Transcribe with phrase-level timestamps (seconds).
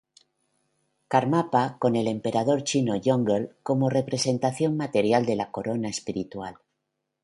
[1.15, 6.55] Karmapa por el emperador chino Yongle como representación material de la corona espiritual.